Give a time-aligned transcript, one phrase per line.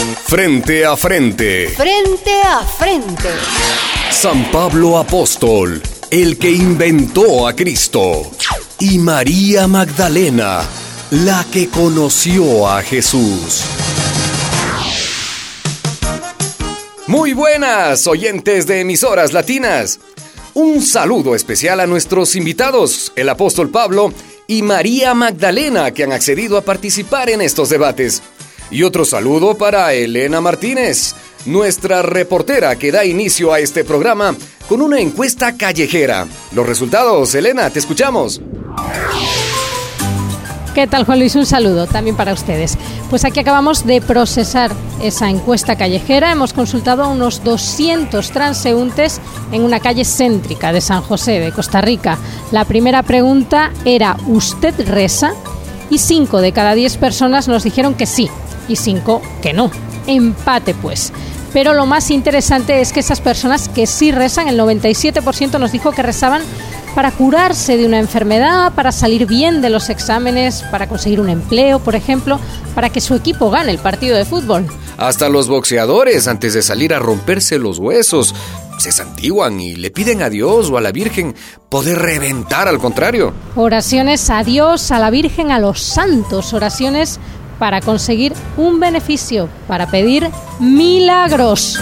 [0.00, 1.68] Frente a frente.
[1.68, 3.28] Frente a frente.
[4.10, 8.30] San Pablo Apóstol, el que inventó a Cristo.
[8.78, 10.62] Y María Magdalena,
[11.10, 13.62] la que conoció a Jesús.
[17.06, 20.00] Muy buenas, oyentes de emisoras latinas.
[20.54, 24.14] Un saludo especial a nuestros invitados, el apóstol Pablo
[24.46, 28.22] y María Magdalena, que han accedido a participar en estos debates.
[28.70, 34.36] Y otro saludo para Elena Martínez, nuestra reportera que da inicio a este programa
[34.68, 36.28] con una encuesta callejera.
[36.52, 38.40] Los resultados, Elena, te escuchamos.
[40.72, 41.34] ¿Qué tal, Juan Luis?
[41.34, 42.78] Un saludo también para ustedes.
[43.10, 44.70] Pues aquí acabamos de procesar
[45.02, 46.30] esa encuesta callejera.
[46.30, 51.80] Hemos consultado a unos 200 transeúntes en una calle céntrica de San José, de Costa
[51.80, 52.18] Rica.
[52.52, 55.32] La primera pregunta era, ¿usted reza?
[55.90, 58.30] Y 5 de cada 10 personas nos dijeron que sí
[58.70, 59.70] y 5 que no.
[60.06, 61.12] Empate, pues.
[61.52, 65.90] Pero lo más interesante es que esas personas que sí rezan, el 97% nos dijo
[65.90, 66.42] que rezaban
[66.94, 71.78] para curarse de una enfermedad, para salir bien de los exámenes, para conseguir un empleo,
[71.80, 72.38] por ejemplo,
[72.74, 74.66] para que su equipo gane el partido de fútbol.
[74.96, 78.34] Hasta los boxeadores, antes de salir a romperse los huesos,
[78.78, 81.34] se santiguan y le piden a Dios o a la Virgen
[81.68, 83.32] poder reventar al contrario.
[83.54, 87.20] Oraciones a Dios, a la Virgen, a los santos, oraciones
[87.60, 91.78] para conseguir un beneficio, para pedir milagros.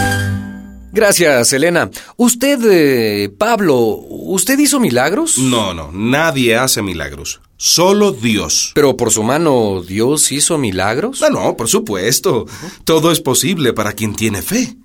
[0.92, 1.88] Gracias, Elena.
[2.16, 5.38] Usted, eh, Pablo, ¿usted hizo milagros?
[5.38, 7.40] No, no, nadie hace milagros.
[7.56, 8.72] Solo Dios.
[8.74, 11.20] Pero por su mano, ¿Dios hizo milagros?
[11.20, 12.46] No, no, por supuesto.
[12.84, 14.76] Todo es posible para quien tiene fe.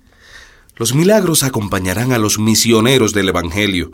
[0.76, 3.92] Los milagros acompañarán a los misioneros del Evangelio.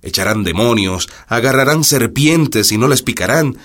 [0.00, 3.56] Echarán demonios, agarrarán serpientes y no les picarán,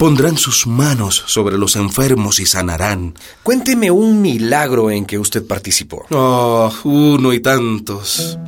[0.00, 3.12] Pondrán sus manos sobre los enfermos y sanarán.
[3.42, 6.06] Cuénteme un milagro en que usted participó.
[6.08, 8.38] Oh, uno y tantos.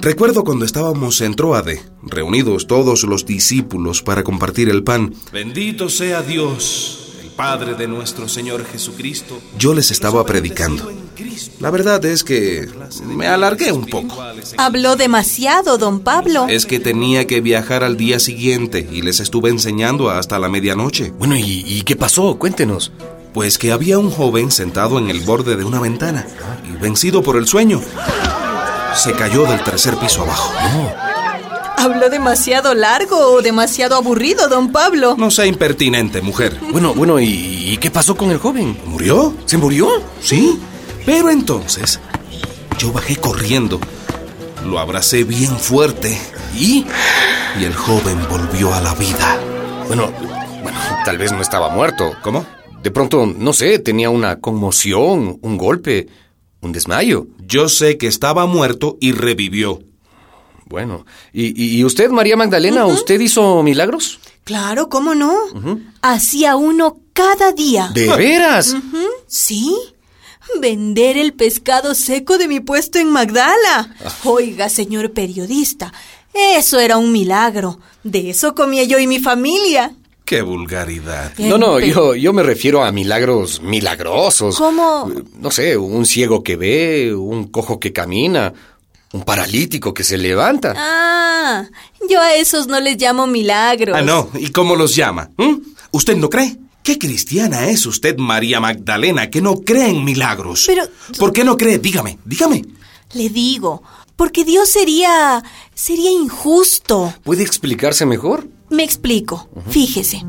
[0.00, 5.12] Recuerdo cuando estábamos en Troade, reunidos todos los discípulos para compartir el pan.
[5.32, 7.02] Bendito sea Dios
[7.36, 9.40] Padre de nuestro Señor Jesucristo.
[9.58, 10.92] Yo les estaba predicando.
[11.60, 12.68] La verdad es que
[13.04, 14.22] me alargué un poco.
[14.56, 16.46] Habló demasiado, don Pablo.
[16.48, 21.12] Es que tenía que viajar al día siguiente y les estuve enseñando hasta la medianoche.
[21.18, 22.36] Bueno, ¿y, qué pasó?
[22.38, 22.92] Cuéntenos.
[23.32, 26.26] Pues que había un joven sentado en el borde de una ventana
[26.68, 27.80] y vencido por el sueño,
[28.94, 30.52] se cayó del tercer piso abajo.
[30.74, 31.12] No.
[31.82, 35.16] Habló demasiado largo o demasiado aburrido, don Pablo.
[35.18, 36.56] No sea impertinente, mujer.
[36.70, 38.78] Bueno, bueno, ¿y, qué pasó con el joven?
[38.86, 39.34] ¿Murió?
[39.46, 39.88] ¿Se murió?
[40.20, 40.60] Sí.
[41.04, 42.00] Pero entonces,
[42.78, 43.80] yo bajé corriendo.
[44.64, 46.18] Lo abracé bien fuerte.
[46.54, 46.84] ¿Y?
[47.58, 49.38] Y el joven volvió a la vida.
[49.86, 50.12] Bueno,
[50.62, 52.12] bueno, tal vez no estaba muerto.
[52.22, 52.46] ¿Cómo?
[52.82, 56.08] De pronto, no sé, tenía una conmoción, un golpe,
[56.60, 57.26] un desmayo.
[57.46, 59.80] Yo sé que estaba muerto y revivió.
[60.66, 64.20] Bueno, ¿y, usted, María Magdalena, usted hizo milagros?
[64.44, 65.34] Claro, ¿cómo no?
[66.00, 67.90] Hacía uno cada día.
[67.92, 68.74] ¿De veras?
[69.26, 69.76] Sí.
[70.60, 73.94] Vender el pescado seco de mi puesto en Magdala.
[74.04, 74.12] Ah.
[74.24, 75.92] Oiga, señor periodista,
[76.34, 77.78] eso era un milagro.
[78.02, 79.94] De eso comía yo y mi familia.
[80.24, 81.32] ¡Qué vulgaridad!
[81.38, 84.56] No, no, yo, yo me refiero a milagros milagrosos.
[84.56, 85.10] ¿Cómo?
[85.38, 88.52] No sé, un ciego que ve, un cojo que camina,
[89.12, 90.74] un paralítico que se levanta.
[90.76, 91.64] Ah,
[92.08, 93.96] yo a esos no les llamo milagros.
[93.98, 94.30] Ah, no.
[94.34, 95.30] ¿Y cómo los llama?
[95.36, 95.56] ¿Mm?
[95.90, 96.56] ¿Usted no cree?
[96.82, 100.64] ¿Qué cristiana es usted, María Magdalena, que no cree en milagros?
[100.66, 100.84] Pero...
[101.18, 101.78] ¿Por qué no cree?
[101.78, 102.64] Dígame, dígame.
[103.12, 103.82] Le digo,
[104.16, 105.42] porque Dios sería...
[105.74, 107.14] sería injusto.
[107.22, 108.48] ¿Puede explicarse mejor?
[108.68, 109.48] Me explico.
[109.68, 110.24] Fíjese,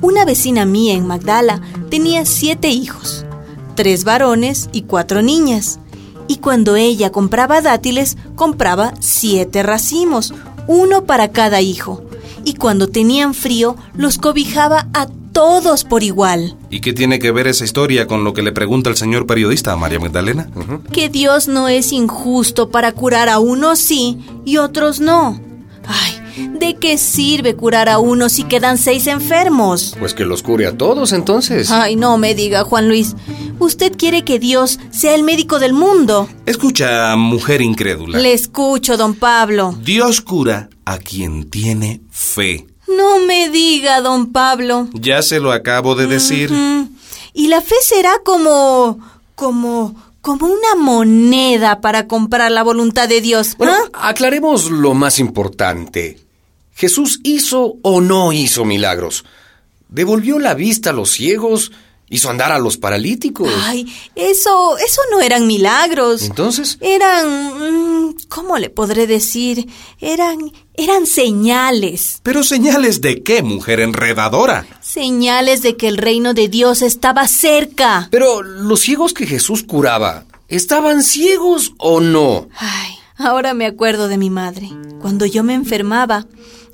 [0.00, 3.26] una vecina mía en Magdala tenía siete hijos,
[3.74, 5.80] tres varones y cuatro niñas
[6.30, 10.32] y cuando ella compraba dátiles, compraba siete racimos,
[10.68, 12.04] uno para cada hijo.
[12.44, 16.56] Y cuando tenían frío, los cobijaba a todos por igual.
[16.70, 19.72] ¿Y qué tiene que ver esa historia con lo que le pregunta el señor periodista
[19.72, 20.50] a María Magdalena?
[20.92, 25.40] Que Dios no es injusto para curar a unos sí y otros no.
[25.86, 29.94] Ay, ¿De qué sirve curar a uno si quedan seis enfermos?
[29.98, 31.70] Pues que los cure a todos entonces.
[31.70, 33.16] Ay, no me diga, Juan Luis.
[33.58, 36.28] Usted quiere que Dios sea el médico del mundo.
[36.46, 38.18] Escucha, mujer incrédula.
[38.18, 39.76] Le escucho, don Pablo.
[39.82, 42.66] Dios cura a quien tiene fe.
[42.96, 44.88] No me diga, don Pablo.
[44.92, 46.50] Ya se lo acabo de decir.
[47.32, 48.98] Y la fe será como...
[49.34, 53.56] como como una moneda para comprar la voluntad de Dios.
[53.56, 54.08] Bueno, ¿ah?
[54.10, 56.18] aclaremos lo más importante.
[56.74, 59.24] ¿Jesús hizo o no hizo milagros?
[59.88, 61.72] ¿Devolvió la vista a los ciegos
[62.12, 63.48] Hizo andar a los paralíticos.
[63.62, 63.86] Ay,
[64.16, 66.22] eso, eso no eran milagros.
[66.22, 66.76] ¿Entonces?
[66.80, 69.68] Eran, mm, ¿cómo le podré decir?
[70.00, 72.18] Eran, eran señales.
[72.24, 74.66] ¿Pero señales de qué, mujer enredadora?
[74.80, 78.08] Señales de que el reino de Dios estaba cerca.
[78.10, 82.48] Pero los ciegos que Jesús curaba, ¿estaban ciegos o no?
[82.58, 84.68] Ay, ahora me acuerdo de mi madre.
[85.00, 86.26] Cuando yo me enfermaba,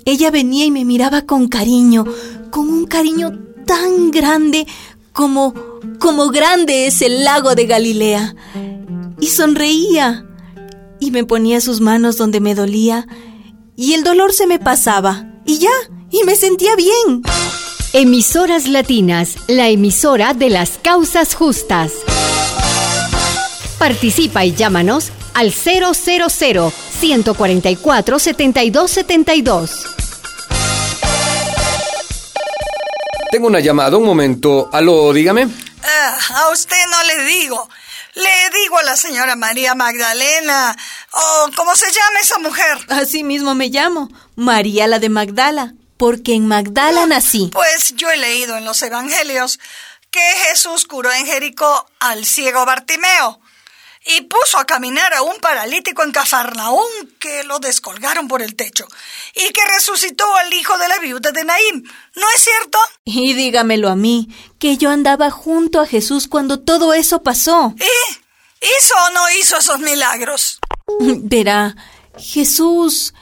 [0.03, 2.05] ella venía y me miraba con cariño,
[2.49, 3.37] con un cariño
[3.67, 4.65] tan grande
[5.17, 5.53] como,
[5.97, 8.35] como grande es el lago de Galilea.
[9.19, 10.27] Y sonreía.
[10.99, 13.07] Y me ponía sus manos donde me dolía.
[13.75, 15.25] Y el dolor se me pasaba.
[15.43, 15.71] Y ya,
[16.11, 17.23] y me sentía bien.
[17.93, 21.93] Emisoras Latinas, la emisora de las causas justas.
[23.79, 29.96] Participa y llámanos al 000 144 7272.
[33.31, 34.69] Tengo una llamada, un momento.
[34.71, 35.47] Aló, dígame.
[35.83, 37.69] Ah, a usted no le digo.
[38.15, 40.75] Le digo a la señora María Magdalena.
[41.11, 42.77] O cómo se llama esa mujer.
[42.89, 44.09] Así mismo me llamo.
[44.35, 45.73] María la de Magdala.
[45.97, 47.49] Porque en Magdala nací.
[47.53, 49.59] Pues yo he leído en los evangelios
[50.11, 53.41] que Jesús curó en Jericó al ciego Bartimeo
[54.07, 56.85] y puso a caminar a un paralítico en Cafarnaún
[57.19, 58.87] que lo descolgaron por el techo
[59.35, 61.83] y que resucitó al hijo de la viuda de Naim.
[62.15, 62.77] ¿No es cierto?
[63.03, 67.73] Y dígamelo a mí, que yo andaba junto a Jesús cuando todo eso pasó.
[67.77, 68.65] ¿Y?
[68.65, 70.59] ¿Hizo o no hizo esos milagros?
[70.99, 71.75] Verá,
[72.17, 73.13] Jesús...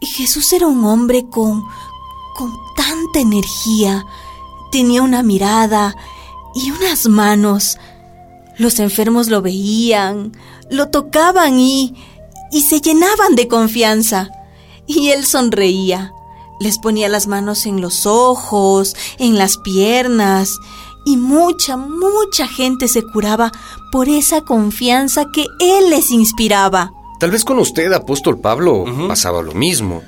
[0.00, 1.64] Jesús era un hombre con...
[2.36, 4.04] con tanta energía.
[4.70, 5.96] Tenía una mirada
[6.54, 7.78] y unas manos
[8.58, 10.32] los enfermos lo veían,
[10.70, 11.94] lo tocaban y...
[12.52, 14.30] y se llenaban de confianza.
[14.86, 16.12] Y él sonreía,
[16.60, 20.58] les ponía las manos en los ojos, en las piernas,
[21.04, 23.52] y mucha, mucha gente se curaba
[23.90, 26.92] por esa confianza que él les inspiraba.
[27.18, 30.02] Tal vez con usted, apóstol Pablo, pasaba lo mismo.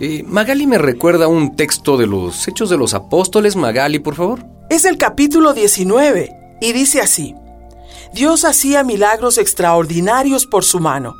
[0.00, 3.54] Eh, Magali me recuerda un texto de los Hechos de los Apóstoles.
[3.56, 4.44] Magali, por favor.
[4.70, 7.34] Es el capítulo 19 y dice así.
[8.14, 11.16] Dios hacía milagros extraordinarios por su mano.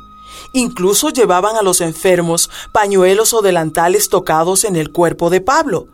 [0.53, 5.89] Incluso llevaban a los enfermos pañuelos o delantales tocados en el cuerpo de Pablo.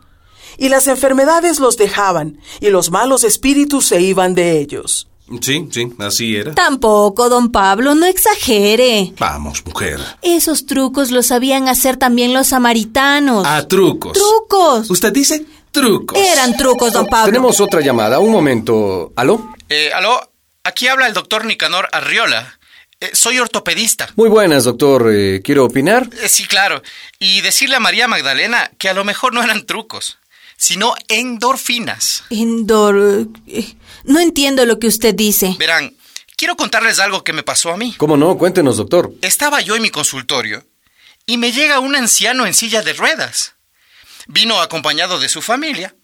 [0.58, 5.08] Y las enfermedades los dejaban, y los malos espíritus se iban de ellos.
[5.40, 6.54] Sí, sí, así era.
[6.54, 9.12] Tampoco, don Pablo, no exagere.
[9.18, 9.98] Vamos, mujer.
[10.20, 13.44] Esos trucos los sabían hacer también los samaritanos.
[13.46, 14.12] A trucos.
[14.12, 14.90] ¡Trucos!
[14.90, 16.18] ¿Usted dice trucos?
[16.18, 17.32] Eran trucos, don Pablo.
[17.32, 18.20] Tenemos otra llamada.
[18.20, 19.12] Un momento.
[19.16, 19.52] ¿Aló?
[19.68, 20.20] Eh, aló,
[20.64, 22.58] Aquí habla el doctor Nicanor Arriola.
[23.00, 24.08] Eh, soy ortopedista.
[24.14, 25.10] Muy buenas, doctor.
[25.12, 26.08] Eh, ¿Quiero opinar?
[26.22, 26.82] Eh, sí, claro.
[27.18, 30.18] Y decirle a María Magdalena que a lo mejor no eran trucos,
[30.56, 32.22] sino endorfinas.
[32.30, 33.26] Endor...
[34.04, 35.56] No entiendo lo que usted dice.
[35.58, 35.96] Verán,
[36.36, 37.94] quiero contarles algo que me pasó a mí.
[37.98, 38.38] ¿Cómo no?
[38.38, 39.12] Cuéntenos, doctor.
[39.20, 40.64] Estaba yo en mi consultorio
[41.26, 43.54] y me llega un anciano en silla de ruedas.
[44.28, 45.96] Vino acompañado de su familia.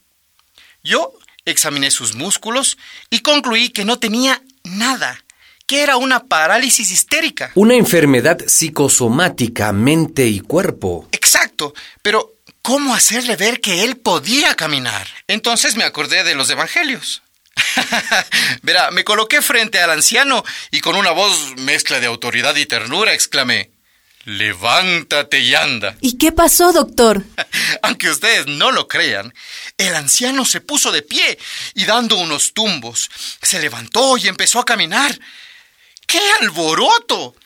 [0.82, 1.12] Yo
[1.44, 2.76] examiné sus músculos
[3.10, 5.24] y concluí que no tenía nada,
[5.66, 7.50] que era una parálisis histérica.
[7.54, 11.08] Una enfermedad psicosomática, mente y cuerpo.
[11.12, 15.06] Exacto, pero ¿cómo hacerle ver que él podía caminar?
[15.26, 17.22] Entonces me acordé de los evangelios.
[18.62, 23.12] Verá, me coloqué frente al anciano y con una voz mezcla de autoridad y ternura
[23.12, 23.70] exclamé,
[24.28, 25.96] Levántate y anda.
[26.02, 27.24] ¿Y qué pasó, doctor?
[27.82, 29.32] Aunque ustedes no lo crean,
[29.78, 31.38] el anciano se puso de pie
[31.72, 33.08] y dando unos tumbos,
[33.40, 35.18] se levantó y empezó a caminar.
[36.06, 37.36] ¡Qué alboroto!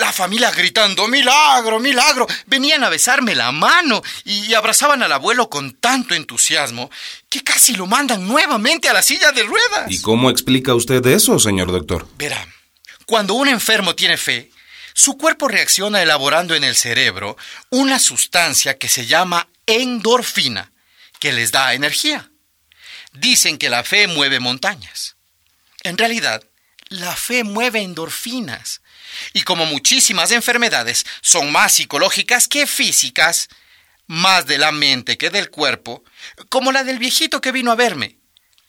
[0.00, 2.26] La familia gritando, milagro, milagro.
[2.46, 6.90] Venían a besarme la mano y abrazaban al abuelo con tanto entusiasmo
[7.28, 9.88] que casi lo mandan nuevamente a la silla de ruedas.
[9.88, 12.08] ¿Y cómo explica usted eso, señor doctor?
[12.18, 12.44] Verá,
[13.04, 14.50] cuando un enfermo tiene fe,
[14.96, 17.36] su cuerpo reacciona elaborando en el cerebro
[17.68, 20.72] una sustancia que se llama endorfina,
[21.20, 22.30] que les da energía.
[23.12, 25.16] Dicen que la fe mueve montañas.
[25.82, 26.42] En realidad,
[26.88, 28.80] la fe mueve endorfinas.
[29.34, 33.50] Y como muchísimas enfermedades son más psicológicas que físicas,
[34.06, 36.04] más de la mente que del cuerpo,
[36.48, 38.16] como la del viejito que vino a verme,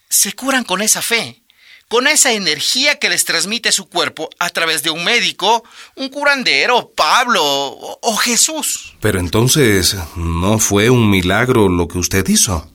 [0.10, 1.42] se curan con esa fe
[1.88, 5.64] con esa energía que les transmite su cuerpo a través de un médico,
[5.96, 8.96] un curandero, Pablo o, Jesús.
[9.00, 12.70] Pero entonces, ¿no fue un milagro lo que usted hizo?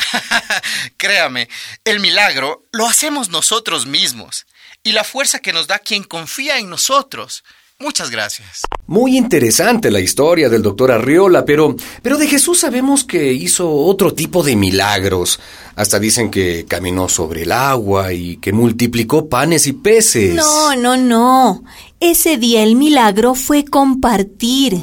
[0.96, 1.48] Créame,
[1.84, 4.46] el milagro lo hacemos nosotros mismos
[4.82, 7.44] y la fuerza que nos da quien confía en nosotros.
[7.82, 8.60] Muchas gracias.
[8.86, 14.14] Muy interesante la historia del doctor Arriola, pero, pero de Jesús sabemos que hizo otro
[14.14, 15.40] tipo de milagros.
[15.74, 20.36] Hasta dicen que caminó sobre el agua y que multiplicó panes y peces.
[20.36, 21.64] No, no, no.
[21.98, 24.78] Ese día el milagro fue compartir.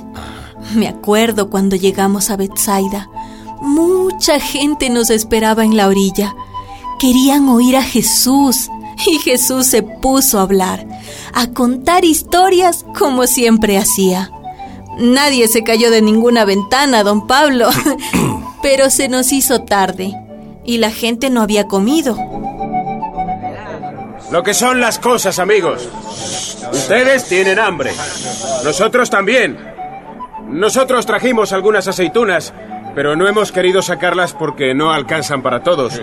[0.76, 3.10] Me acuerdo cuando llegamos a Bethsaida.
[3.62, 6.36] Mucha gente nos esperaba en la orilla.
[7.00, 8.70] Querían oír a Jesús
[9.08, 10.86] y Jesús se puso a hablar,
[11.34, 14.32] a contar historias como siempre hacía.
[14.98, 17.70] Nadie se cayó de ninguna ventana, don Pablo,
[18.62, 20.14] pero se nos hizo tarde
[20.66, 22.18] y la gente no había comido.
[24.32, 25.90] Lo que son las cosas, amigos.
[26.72, 27.92] Ustedes tienen hambre.
[28.64, 29.58] Nosotros también.
[30.50, 32.54] Nosotros trajimos algunas aceitunas,
[32.94, 36.00] pero no hemos querido sacarlas porque no alcanzan para todos.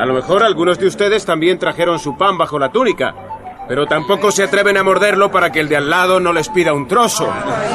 [0.00, 3.14] A lo mejor algunos de ustedes también trajeron su pan bajo la túnica,
[3.68, 6.72] pero tampoco se atreven a morderlo para que el de al lado no les pida
[6.72, 7.28] un trozo.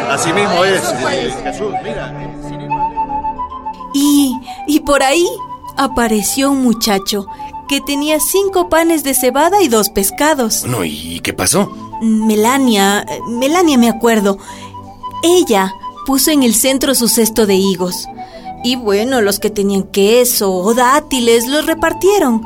[0.09, 0.81] Así mismo es.
[1.43, 2.11] Jesús, mira.
[3.93, 5.27] Y, y por ahí
[5.77, 7.27] apareció un muchacho
[7.69, 10.65] que tenía cinco panes de cebada y dos pescados.
[10.65, 11.71] No, ¿y qué pasó?
[12.01, 14.39] Melania, Melania me acuerdo.
[15.21, 15.75] Ella
[16.07, 18.07] puso en el centro su cesto de higos.
[18.65, 22.41] Y bueno, los que tenían queso o dátiles los repartieron.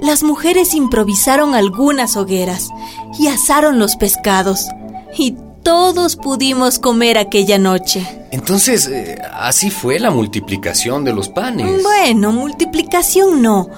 [0.00, 2.70] Las mujeres improvisaron algunas hogueras
[3.16, 4.66] y asaron los pescados.
[5.16, 8.04] Y todos pudimos comer aquella noche.
[8.32, 11.84] Entonces, eh, así fue la multiplicación de los panes.
[11.84, 13.68] Bueno, multiplicación no.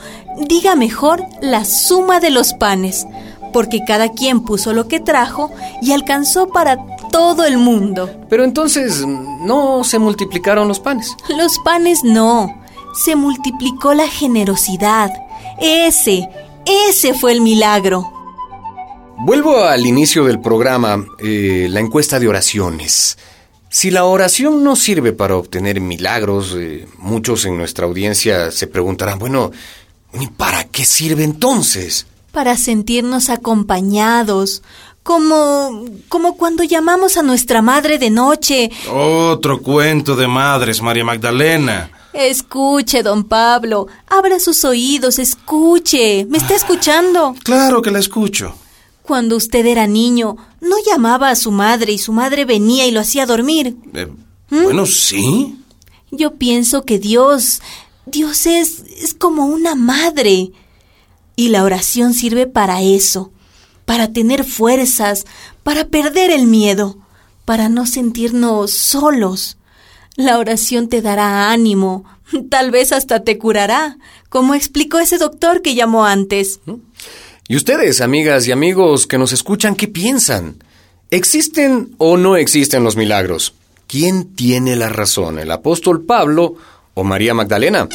[0.48, 3.06] Diga mejor la suma de los panes,
[3.52, 5.50] porque cada quien puso lo que trajo
[5.82, 6.78] y alcanzó para
[7.12, 8.10] todo el mundo.
[8.28, 11.14] Pero entonces, ¿no se multiplicaron los panes?
[11.28, 12.60] Los panes no.
[13.04, 15.12] Se multiplicó la generosidad.
[15.60, 16.28] Ese,
[16.66, 18.12] ese fue el milagro.
[19.24, 23.16] Vuelvo al inicio del programa, eh, la encuesta de oraciones.
[23.68, 29.18] Si la oración no sirve para obtener milagros, eh, muchos en nuestra audiencia se preguntarán,
[29.18, 29.52] bueno,
[30.20, 32.06] ¿y para qué sirve entonces?
[32.32, 34.62] Para sentirnos acompañados,
[35.02, 35.84] como.
[36.08, 38.70] como cuando llamamos a nuestra madre de noche.
[38.90, 41.90] Otro cuento de madres, María Magdalena.
[42.12, 43.86] Escuche, don Pablo.
[44.08, 46.26] Abra sus oídos, escuche.
[46.28, 47.34] ¿Me está escuchando?
[47.42, 48.54] Claro que la escucho.
[49.02, 53.00] Cuando usted era niño, ¿no llamaba a su madre y su madre venía y lo
[53.00, 53.76] hacía dormir?
[53.94, 54.06] Eh,
[54.50, 54.62] ¿Mm?
[54.62, 55.58] Bueno, sí.
[56.10, 57.60] Yo pienso que Dios.
[58.06, 58.84] Dios es.
[59.02, 60.52] es como una madre.
[61.34, 63.32] Y la oración sirve para eso
[63.92, 65.26] para tener fuerzas,
[65.62, 66.96] para perder el miedo,
[67.44, 69.58] para no sentirnos solos.
[70.16, 72.06] La oración te dará ánimo,
[72.48, 73.98] tal vez hasta te curará,
[74.30, 76.60] como explicó ese doctor que llamó antes.
[77.48, 80.64] ¿Y ustedes, amigas y amigos que nos escuchan, qué piensan?
[81.10, 83.52] ¿Existen o no existen los milagros?
[83.88, 86.54] ¿Quién tiene la razón, el apóstol Pablo
[86.94, 87.86] o María Magdalena.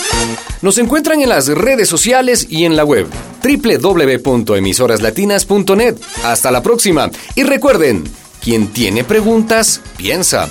[0.61, 3.07] Nos encuentran en las redes sociales y en la web
[3.43, 5.95] www.emisoraslatinas.net.
[6.23, 7.09] Hasta la próxima.
[7.35, 8.03] Y recuerden,
[8.41, 10.49] quien tiene preguntas, piensa.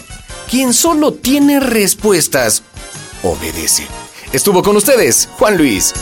[0.50, 2.64] Quien solo tiene respuestas,
[3.22, 3.86] obedece.
[4.32, 5.94] Estuvo con ustedes, Juan Luis.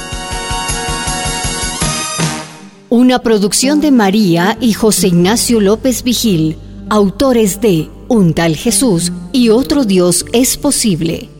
[2.91, 6.59] Una producción de María y José Ignacio López Vigil,
[6.91, 11.34] autores de Un tal Jesús y otro Dios es posible.